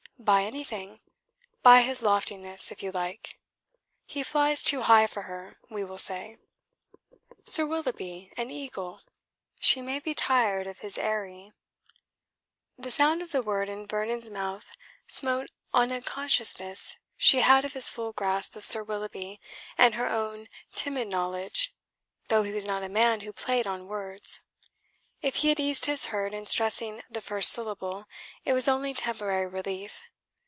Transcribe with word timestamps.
"By 0.23 0.43
anything; 0.43 0.99
by 1.63 1.81
his 1.81 2.03
loftiness, 2.03 2.71
if 2.71 2.83
you 2.83 2.91
like. 2.91 3.39
He 4.05 4.21
flies 4.21 4.61
too 4.61 4.81
high 4.81 5.07
for 5.07 5.23
her, 5.23 5.57
we 5.67 5.83
will 5.83 5.97
say." 5.97 6.37
"Sir 7.47 7.65
Willoughby 7.65 8.31
an 8.37 8.51
eagle?" 8.51 9.01
"She 9.59 9.81
may 9.81 9.97
be 9.99 10.13
tired 10.13 10.67
of 10.67 10.77
his 10.81 10.99
eyrie." 10.99 11.53
The 12.77 12.91
sound 12.91 13.23
of 13.23 13.31
the 13.31 13.41
word 13.41 13.67
in 13.67 13.87
Vernon's 13.87 14.29
mouth 14.29 14.71
smote 15.07 15.49
on 15.73 15.89
a 15.91 16.01
consciousness 16.01 16.99
she 17.17 17.41
had 17.41 17.65
of 17.65 17.73
his 17.73 17.89
full 17.89 18.13
grasp 18.13 18.55
of 18.55 18.63
Sir 18.63 18.83
Willoughby 18.83 19.41
and 19.75 19.95
her 19.95 20.07
own 20.07 20.49
timid 20.75 21.07
knowledge, 21.07 21.73
though 22.27 22.43
he 22.43 22.51
was 22.51 22.65
not 22.67 22.83
a 22.83 22.89
man 22.89 23.21
who 23.21 23.33
played 23.33 23.65
on 23.65 23.87
words. 23.87 24.41
If 25.23 25.37
he 25.37 25.49
had 25.49 25.59
eased 25.59 25.85
his 25.87 26.05
heart 26.05 26.31
in 26.31 26.45
stressing 26.45 27.01
the 27.09 27.21
first 27.21 27.51
syllable, 27.51 28.05
it 28.45 28.53
was 28.53 28.67
only 28.67 28.93
temporary 28.93 29.47
relief. 29.47 29.99